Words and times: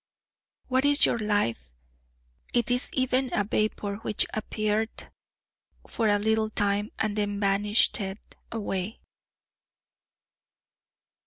"What 0.67 0.83
is 0.83 1.05
your 1.05 1.19
life? 1.19 1.69
it 2.55 2.71
is 2.71 2.89
even 2.93 3.31
a 3.35 3.43
vapor, 3.43 3.97
which 3.97 4.25
appeareth 4.33 5.05
for 5.87 6.07
a 6.07 6.17
little 6.17 6.49
time, 6.49 6.89
and 6.97 7.15
then 7.15 7.39
vanisheth 7.39 8.33
away." 8.51 8.99